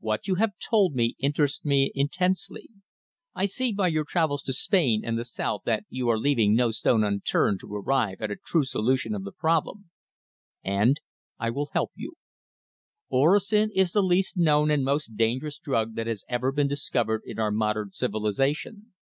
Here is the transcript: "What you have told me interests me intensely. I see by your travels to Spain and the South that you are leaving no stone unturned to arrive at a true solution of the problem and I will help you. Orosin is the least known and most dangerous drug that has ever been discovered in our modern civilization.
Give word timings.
"What 0.00 0.26
you 0.26 0.36
have 0.36 0.52
told 0.58 0.94
me 0.94 1.16
interests 1.18 1.62
me 1.62 1.92
intensely. 1.94 2.70
I 3.34 3.44
see 3.44 3.72
by 3.72 3.88
your 3.88 4.04
travels 4.06 4.42
to 4.44 4.54
Spain 4.54 5.02
and 5.04 5.18
the 5.18 5.24
South 5.26 5.64
that 5.66 5.84
you 5.90 6.08
are 6.08 6.16
leaving 6.16 6.54
no 6.56 6.70
stone 6.70 7.04
unturned 7.04 7.60
to 7.60 7.74
arrive 7.74 8.22
at 8.22 8.30
a 8.30 8.36
true 8.36 8.64
solution 8.64 9.14
of 9.14 9.22
the 9.22 9.32
problem 9.32 9.90
and 10.64 10.98
I 11.38 11.50
will 11.50 11.68
help 11.74 11.92
you. 11.94 12.14
Orosin 13.12 13.68
is 13.74 13.92
the 13.92 14.00
least 14.02 14.38
known 14.38 14.70
and 14.70 14.82
most 14.82 15.14
dangerous 15.14 15.58
drug 15.58 15.94
that 15.96 16.06
has 16.06 16.24
ever 16.26 16.52
been 16.52 16.68
discovered 16.68 17.20
in 17.26 17.38
our 17.38 17.50
modern 17.50 17.90
civilization. 17.92 18.94